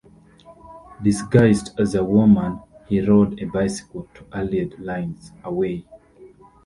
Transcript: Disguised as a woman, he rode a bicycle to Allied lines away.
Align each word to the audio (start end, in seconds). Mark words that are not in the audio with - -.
Disguised 1.03 1.79
as 1.79 1.93
a 1.93 2.03
woman, 2.03 2.59
he 2.87 3.01
rode 3.01 3.39
a 3.39 3.45
bicycle 3.45 4.07
to 4.15 4.25
Allied 4.31 4.79
lines 4.79 5.31
away. 5.43 5.85